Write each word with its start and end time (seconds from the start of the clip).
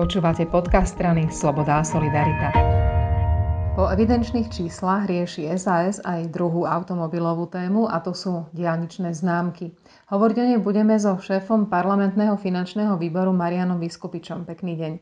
Počúvate 0.00 0.48
podcast 0.48 0.96
strany 0.96 1.28
Sloboda 1.28 1.76
a 1.76 1.84
Solidarita. 1.84 2.56
Po 3.76 3.84
evidenčných 3.92 4.48
číslach 4.48 5.04
rieši 5.04 5.52
SAS 5.60 6.00
aj 6.00 6.32
druhú 6.32 6.64
automobilovú 6.64 7.44
tému 7.52 7.84
a 7.84 8.00
to 8.00 8.16
sú 8.16 8.48
diálničné 8.56 9.12
známky. 9.12 9.76
Hovoriť 10.08 10.36
o 10.40 10.44
nej 10.48 10.56
budeme 10.56 10.96
so 10.96 11.20
šéfom 11.20 11.68
parlamentného 11.68 12.32
finančného 12.40 12.96
výboru 12.96 13.36
Marianom 13.36 13.76
Vyskupičom. 13.76 14.48
Pekný 14.48 14.80
deň. 14.80 14.92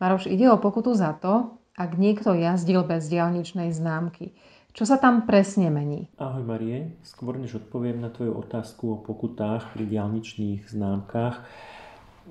Maroš, 0.00 0.32
ide 0.32 0.48
o 0.48 0.56
pokutu 0.56 0.96
za 0.96 1.12
to, 1.20 1.60
ak 1.76 2.00
niekto 2.00 2.32
jazdil 2.32 2.88
bez 2.88 3.04
diálničnej 3.12 3.68
známky. 3.68 4.32
Čo 4.72 4.88
sa 4.88 4.96
tam 4.96 5.28
presne 5.28 5.68
mení? 5.68 6.08
Ahoj 6.16 6.48
Marie, 6.48 6.96
skôr 7.04 7.36
než 7.36 7.60
odpoviem 7.60 8.00
na 8.00 8.08
tvoju 8.08 8.32
otázku 8.32 8.96
o 8.96 9.02
pokutách 9.04 9.76
pri 9.76 9.84
diálničných 9.84 10.72
známkach, 10.72 11.44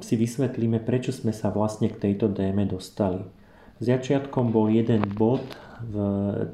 si 0.02 0.20
vysvetlíme, 0.20 0.82
prečo 0.84 1.14
sme 1.14 1.34
sa 1.34 1.50
vlastne 1.50 1.90
k 1.90 1.98
tejto 2.10 2.30
téme 2.32 2.66
dostali. 2.70 3.26
Začiatkom 3.78 4.50
bol 4.50 4.74
jeden 4.74 5.06
bod 5.06 5.46
v 5.82 5.96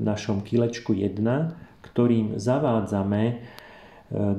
našom 0.03 0.43
kilečku 0.43 0.91
1, 0.91 1.23
ktorým 1.83 2.35
zavádzame 2.35 3.23
e, 3.23 3.33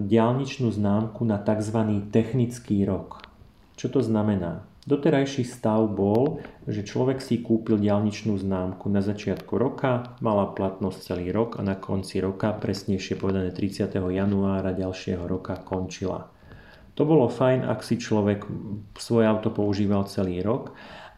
diálničnú 0.05 0.69
známku 0.69 1.25
na 1.25 1.41
tzv. 1.41 1.81
technický 2.13 2.85
rok. 2.85 3.25
Čo 3.81 3.89
to 3.89 4.01
znamená? 4.05 4.69
Doterajší 4.85 5.49
stav 5.49 5.89
bol, 5.89 6.45
že 6.69 6.85
človek 6.85 7.25
si 7.25 7.41
kúpil 7.41 7.81
diálničnú 7.81 8.37
známku 8.37 8.93
na 8.93 9.01
začiatku 9.01 9.57
roka, 9.57 10.13
mala 10.21 10.53
platnosť 10.53 10.99
celý 11.01 11.33
rok 11.33 11.57
a 11.57 11.65
na 11.65 11.73
konci 11.73 12.21
roka, 12.21 12.53
presnejšie 12.53 13.17
povedané 13.17 13.49
30. 13.49 13.89
januára 13.97 14.77
ďalšieho 14.77 15.25
roka, 15.25 15.57
končila. 15.57 16.29
To 16.95 17.03
bolo 17.03 17.27
fajn, 17.27 17.67
ak 17.67 17.83
si 17.83 17.99
človek 17.99 18.47
svoje 18.95 19.27
auto 19.27 19.51
používal 19.51 20.07
celý 20.07 20.39
rok, 20.47 20.75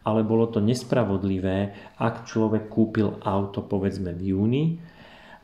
ale 0.07 0.23
bolo 0.23 0.47
to 0.49 0.63
nespravodlivé, 0.63 1.75
ak 2.01 2.25
človek 2.25 2.71
kúpil 2.71 3.19
auto 3.21 3.61
povedzme 3.61 4.15
v 4.15 4.21
júni 4.33 4.63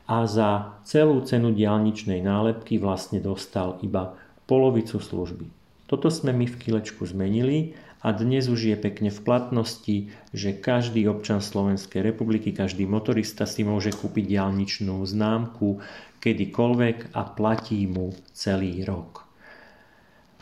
a 0.08 0.24
za 0.24 0.80
celú 0.88 1.20
cenu 1.22 1.52
diálničnej 1.52 2.24
nálepky 2.24 2.80
vlastne 2.80 3.20
dostal 3.20 3.78
iba 3.84 4.16
polovicu 4.48 5.00
služby. 5.00 5.46
Toto 5.84 6.08
sme 6.08 6.32
my 6.32 6.48
v 6.48 6.58
Kilečku 6.58 7.04
zmenili 7.04 7.76
a 8.04 8.12
dnes 8.12 8.48
už 8.48 8.72
je 8.72 8.76
pekne 8.76 9.08
v 9.12 9.20
platnosti, 9.20 9.96
že 10.32 10.56
každý 10.56 11.08
občan 11.08 11.40
Slovenskej 11.44 12.04
republiky, 12.04 12.52
každý 12.52 12.84
motorista 12.88 13.44
si 13.44 13.64
môže 13.64 13.92
kúpiť 13.92 14.32
diálničnú 14.32 15.00
známku 15.04 15.80
kedykoľvek 16.24 17.16
a 17.16 17.22
platí 17.32 17.84
mu 17.84 18.16
celý 18.32 18.84
rok. 18.84 19.23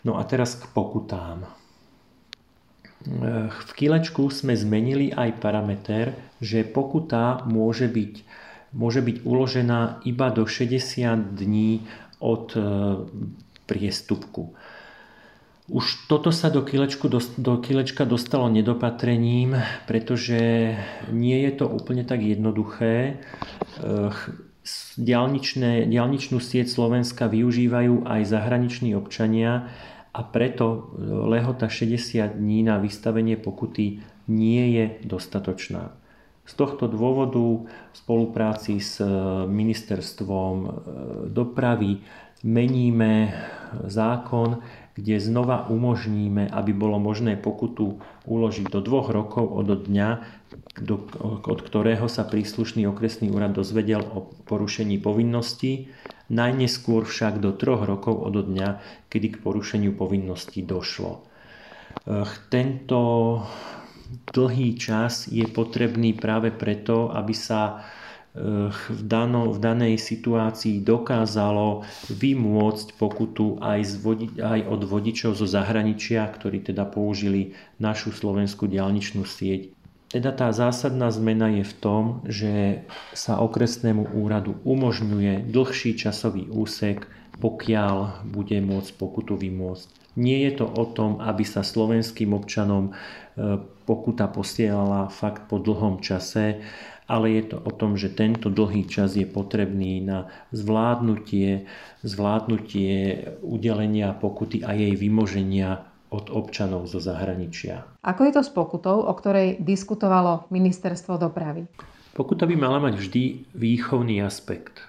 No 0.02 0.18
a 0.18 0.22
teraz 0.26 0.58
k 0.58 0.66
pokutám. 0.74 1.46
V 3.66 3.70
kilečku 3.74 4.30
sme 4.30 4.54
zmenili 4.54 5.10
aj 5.10 5.42
parameter, 5.42 6.14
že 6.38 6.62
pokuta 6.62 7.42
môže 7.50 7.90
byť, 7.90 8.14
môže 8.74 9.02
byť 9.02 9.16
uložená 9.26 10.06
iba 10.06 10.30
do 10.30 10.46
60 10.46 11.38
dní 11.38 11.82
od 12.22 12.54
e, 12.54 12.62
priestupku. 13.66 14.54
Už 15.66 16.06
toto 16.06 16.30
sa 16.30 16.50
do, 16.50 16.62
kilečku, 16.62 17.10
do 17.38 17.54
kilečka 17.58 18.06
dostalo 18.06 18.46
nedopatrením, 18.50 19.58
pretože 19.86 20.74
nie 21.10 21.38
je 21.42 21.52
to 21.58 21.66
úplne 21.66 22.06
tak 22.06 22.22
jednoduché. 22.22 23.22
Diálničné, 24.94 25.90
diálničnú 25.90 26.38
sieť 26.38 26.70
Slovenska 26.70 27.26
využívajú 27.26 28.06
aj 28.06 28.20
zahraniční 28.30 28.94
občania 28.94 29.66
a 30.14 30.20
preto 30.22 30.66
e, 30.70 30.78
lehota 31.34 31.66
60 31.66 32.38
dní 32.38 32.62
na 32.62 32.78
vystavenie 32.78 33.34
pokuty 33.34 34.04
nie 34.30 34.64
je 34.78 34.84
dostatočná. 35.02 35.90
Z 36.46 36.52
tohto 36.58 36.86
dôvodu 36.86 37.66
v 37.66 37.94
spolupráci 37.94 38.78
s 38.78 39.02
e, 39.02 39.06
ministerstvom 39.50 40.56
e, 40.62 40.70
dopravy 41.26 41.98
meníme 42.42 43.32
zákon, 43.88 44.60
kde 44.92 45.16
znova 45.16 45.72
umožníme, 45.72 46.52
aby 46.52 46.76
bolo 46.76 47.00
možné 47.00 47.40
pokutu 47.40 47.96
uložiť 48.28 48.68
do 48.68 48.84
dvoch 48.84 49.08
rokov 49.08 49.48
od 49.48 49.88
dňa, 49.88 50.08
od 51.48 51.58
ktorého 51.64 52.06
sa 52.12 52.28
príslušný 52.28 52.84
okresný 52.84 53.32
úrad 53.32 53.56
dozvedel 53.56 54.04
o 54.04 54.28
porušení 54.44 55.00
povinností 55.00 55.88
najneskôr 56.28 57.08
však 57.08 57.40
do 57.40 57.56
troch 57.56 57.88
rokov 57.88 58.20
od 58.20 58.36
dňa, 58.36 58.68
kedy 59.08 59.36
k 59.36 59.42
porušeniu 59.44 59.96
povinnosti 59.96 60.60
došlo. 60.60 61.24
Tento 62.52 63.00
dlhý 64.32 64.76
čas 64.76 65.28
je 65.28 65.44
potrebný 65.48 66.12
práve 66.16 66.52
preto, 66.52 67.08
aby 67.12 67.32
sa 67.32 67.84
v, 68.32 69.00
dano, 69.04 69.52
v 69.52 69.58
danej 69.60 70.00
situácii 70.00 70.80
dokázalo 70.80 71.84
vymôcť 72.08 72.96
pokutu 72.96 73.60
aj, 73.60 73.80
z 73.84 73.94
vodi, 74.00 74.28
aj 74.40 74.60
od 74.72 74.82
vodičov 74.88 75.36
zo 75.36 75.44
zahraničia, 75.44 76.24
ktorí 76.32 76.64
teda 76.64 76.88
použili 76.88 77.52
našu 77.76 78.08
slovenskú 78.08 78.64
diálničnú 78.64 79.28
sieť 79.28 79.76
teda 80.12 80.28
tá 80.36 80.52
zásadná 80.52 81.08
zmena 81.08 81.48
je 81.48 81.64
v 81.64 81.74
tom, 81.80 82.20
že 82.28 82.84
sa 83.16 83.40
okresnému 83.40 84.12
úradu 84.12 84.60
umožňuje 84.60 85.48
dlhší 85.48 85.96
časový 85.96 86.52
úsek, 86.52 87.08
pokiaľ 87.40 88.28
bude 88.28 88.60
môcť 88.60 88.92
pokutu 89.00 89.40
vymôcť. 89.40 89.88
Nie 90.20 90.44
je 90.44 90.60
to 90.60 90.66
o 90.68 90.84
tom, 90.84 91.16
aby 91.24 91.48
sa 91.48 91.64
slovenským 91.64 92.36
občanom 92.36 92.92
e, 92.92 93.64
pokuta 93.88 94.28
posielala 94.28 95.08
fakt 95.08 95.48
po 95.48 95.56
dlhom 95.56 96.04
čase, 96.04 96.60
ale 97.06 97.34
je 97.34 97.42
to 97.54 97.56
o 97.58 97.70
tom, 97.74 97.98
že 97.98 98.12
tento 98.12 98.48
dlhý 98.48 98.86
čas 98.86 99.18
je 99.18 99.26
potrebný 99.26 100.02
na 100.02 100.30
zvládnutie, 100.54 101.66
zvládnutie 102.06 103.26
udelenia 103.42 104.14
pokuty 104.14 104.62
a 104.62 104.74
jej 104.74 104.94
vymoženia 104.94 105.86
od 106.12 106.28
občanov 106.28 106.86
zo 106.86 107.00
zahraničia. 107.00 107.88
Ako 108.04 108.28
je 108.28 108.32
to 108.36 108.42
s 108.44 108.52
pokutou, 108.52 109.00
o 109.08 109.12
ktorej 109.16 109.58
diskutovalo 109.64 110.46
ministerstvo 110.52 111.16
dopravy? 111.16 111.64
Pokuta 112.12 112.44
by 112.44 112.54
mala 112.60 112.76
mať 112.76 113.00
vždy 113.00 113.22
výchovný 113.56 114.20
aspekt. 114.20 114.84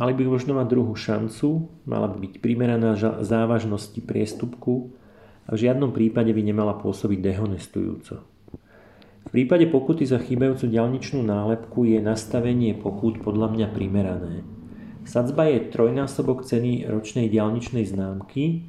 Mali 0.00 0.16
by 0.16 0.24
možno 0.24 0.56
mať 0.56 0.66
druhú 0.72 0.94
šancu, 0.96 1.68
mala 1.84 2.08
by 2.08 2.16
byť 2.22 2.34
primeraná 2.40 2.96
závažnosti 3.20 3.98
priestupku 4.00 4.94
a 5.44 5.52
v 5.52 5.68
žiadnom 5.68 5.92
prípade 5.92 6.32
by 6.32 6.40
nemala 6.40 6.72
pôsobiť 6.78 7.18
dehonestujúco. 7.20 8.37
V 9.26 9.28
prípade 9.34 9.66
pokuty 9.66 10.06
za 10.06 10.22
chýbajúcu 10.22 10.70
ďalničnú 10.70 11.20
nálepku 11.24 11.88
je 11.88 11.98
nastavenie 11.98 12.76
pokút 12.76 13.20
podľa 13.20 13.50
mňa 13.52 13.66
primerané. 13.74 14.46
Sadzba 15.08 15.48
je 15.48 15.72
trojnásobok 15.72 16.44
ceny 16.44 16.84
ročnej 16.84 17.32
diálničnej 17.32 17.88
známky 17.88 18.68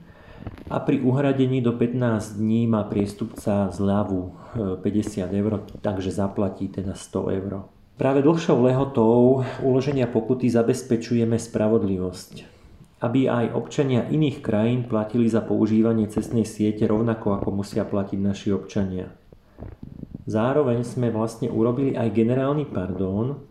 a 0.71 0.79
pri 0.79 1.03
uhradení 1.03 1.59
do 1.59 1.75
15 1.75 2.39
dní 2.39 2.63
má 2.67 2.87
priestupca 2.87 3.67
zľavu 3.67 4.31
50 4.79 4.87
e, 4.87 5.35
eur, 5.35 5.67
takže 5.83 6.15
zaplatí 6.15 6.71
teda 6.71 6.95
100 6.95 7.37
eur. 7.43 7.67
Práve 7.99 8.23
dlhšou 8.23 8.63
lehotou 8.63 9.43
uloženia 9.59 10.07
pokuty 10.07 10.47
zabezpečujeme 10.47 11.35
spravodlivosť, 11.35 12.31
aby 13.03 13.27
aj 13.27 13.51
občania 13.51 14.07
iných 14.07 14.39
krajín 14.39 14.87
platili 14.87 15.27
za 15.27 15.43
používanie 15.43 16.07
cestnej 16.07 16.47
siete 16.47 16.87
rovnako 16.87 17.43
ako 17.43 17.51
musia 17.51 17.83
platiť 17.83 18.19
naši 18.23 18.55
občania. 18.55 19.11
Zároveň 20.29 20.85
sme 20.85 21.09
vlastne 21.09 21.49
urobili 21.49 21.97
aj 21.97 22.13
generálny 22.13 22.69
pardon, 22.69 23.41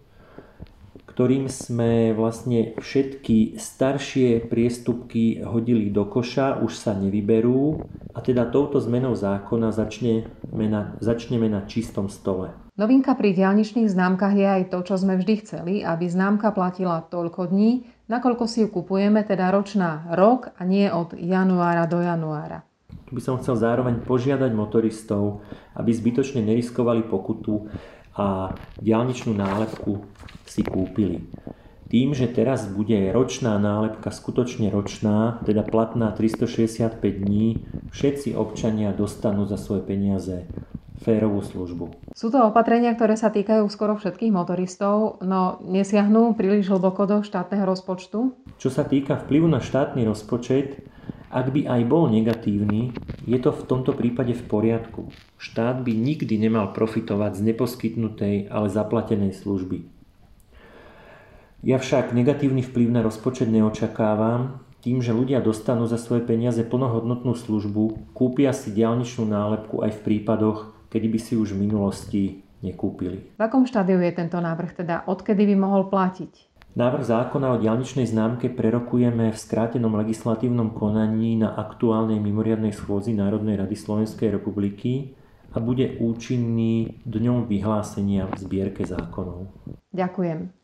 ktorým 1.10 1.50
sme 1.50 2.14
vlastne 2.14 2.78
všetky 2.78 3.58
staršie 3.58 4.46
priestupky 4.46 5.42
hodili 5.42 5.90
do 5.90 6.06
koša, 6.06 6.62
už 6.62 6.78
sa 6.78 6.94
nevyberú 6.94 7.82
a 8.14 8.22
teda 8.22 8.46
touto 8.46 8.78
zmenou 8.78 9.18
zákona 9.18 9.74
začneme 9.74 10.66
na, 10.70 10.94
začneme 11.02 11.50
na 11.50 11.66
čistom 11.66 12.06
stole. 12.06 12.54
Novinka 12.78 13.18
pri 13.18 13.34
diálničných 13.34 13.90
známkach 13.90 14.38
je 14.38 14.46
aj 14.46 14.62
to, 14.70 14.78
čo 14.86 14.94
sme 15.02 15.18
vždy 15.18 15.34
chceli, 15.42 15.74
aby 15.82 16.06
známka 16.06 16.54
platila 16.54 17.02
toľko 17.02 17.50
dní, 17.50 17.90
nakoľko 18.06 18.46
si 18.46 18.62
ju 18.62 18.70
kupujeme, 18.70 19.26
teda 19.26 19.50
ročná 19.50 20.06
rok 20.14 20.54
a 20.54 20.62
nie 20.62 20.86
od 20.86 21.18
januára 21.18 21.90
do 21.90 21.98
januára. 21.98 22.67
Tu 23.08 23.16
by 23.16 23.22
som 23.24 23.40
chcel 23.40 23.56
zároveň 23.56 24.04
požiadať 24.04 24.52
motoristov, 24.52 25.40
aby 25.72 25.92
zbytočne 25.92 26.44
neriskovali 26.44 27.08
pokutu 27.08 27.72
a 28.12 28.52
diálničnú 28.84 29.32
nálepku 29.32 30.04
si 30.44 30.60
kúpili. 30.60 31.24
Tým, 31.88 32.12
že 32.12 32.28
teraz 32.28 32.68
bude 32.68 33.08
ročná 33.16 33.56
nálepka 33.56 34.12
skutočne 34.12 34.68
ročná, 34.68 35.40
teda 35.48 35.64
platná 35.64 36.12
365 36.12 37.00
dní, 37.00 37.64
všetci 37.96 38.36
občania 38.36 38.92
dostanú 38.92 39.48
za 39.48 39.56
svoje 39.56 39.88
peniaze 39.88 40.44
férovú 41.00 41.40
službu. 41.40 42.12
Sú 42.12 42.28
to 42.28 42.44
opatrenia, 42.44 42.92
ktoré 42.92 43.14
sa 43.16 43.32
týkajú 43.32 43.64
skoro 43.70 43.96
všetkých 43.96 44.34
motoristov, 44.34 45.22
no 45.24 45.62
nesiahnú 45.64 46.34
príliš 46.34 46.68
hlboko 46.68 47.06
do 47.08 47.16
štátneho 47.24 47.64
rozpočtu? 47.64 48.34
Čo 48.58 48.68
sa 48.68 48.84
týka 48.84 49.16
vplyvu 49.24 49.46
na 49.48 49.62
štátny 49.62 50.04
rozpočet, 50.04 50.87
Ak 51.28 51.52
by 51.52 51.68
aj 51.68 51.82
bol 51.84 52.08
negatívny, 52.08 52.96
je 53.28 53.36
to 53.36 53.52
v 53.52 53.62
tomto 53.68 53.92
prípade 53.92 54.32
v 54.32 54.44
poriadku. 54.48 55.12
Štát 55.36 55.84
by 55.84 55.92
nikdy 55.92 56.40
nemal 56.40 56.72
profitovať 56.72 57.36
z 57.36 57.52
neposkytnutej, 57.52 58.48
ale 58.48 58.72
zaplatenej 58.72 59.36
služby. 59.36 59.84
Ja 61.60 61.76
však 61.76 62.16
negatívny 62.16 62.64
vplyv 62.64 62.88
na 62.88 63.04
rozpočet 63.04 63.52
neočakávam, 63.52 64.64
tým, 64.80 65.04
že 65.04 65.12
ľudia 65.12 65.44
dostanú 65.44 65.84
za 65.84 66.00
svoje 66.00 66.24
peniaze 66.24 66.64
plnohodnotnú 66.64 67.36
službu, 67.36 68.14
kúpia 68.16 68.56
si 68.56 68.72
diálničnú 68.72 69.28
nálepku 69.28 69.84
aj 69.84 70.00
v 70.00 70.02
prípadoch, 70.06 70.72
kedy 70.88 71.06
by 71.12 71.18
si 71.20 71.34
už 71.36 71.52
v 71.52 71.68
minulosti 71.68 72.22
nekúpili. 72.64 73.36
V 73.36 73.40
akom 73.42 73.68
štádiu 73.68 74.00
je 74.00 74.16
tento 74.16 74.38
návrh, 74.40 74.80
teda 74.80 75.04
odkedy 75.04 75.44
by 75.50 75.56
mohol 75.60 75.92
platiť? 75.92 76.48
Návrh 76.76 77.04
zákona 77.06 77.56
o 77.56 77.60
diálničnej 77.60 78.04
známke 78.04 78.52
prerokujeme 78.52 79.32
v 79.32 79.38
skrátenom 79.38 79.96
legislatívnom 79.96 80.76
konaní 80.76 81.40
na 81.40 81.56
aktuálnej 81.56 82.20
mimoriadnej 82.20 82.76
schôzi 82.76 83.16
Národnej 83.16 83.56
rady 83.56 83.76
Slovenskej 83.78 84.36
republiky 84.36 85.16
a 85.54 85.64
bude 85.64 85.96
účinný 85.96 87.00
dňom 87.08 87.48
vyhlásenia 87.48 88.28
v 88.28 88.34
zbierke 88.36 88.84
zákonov. 88.84 89.48
Ďakujem. 89.96 90.57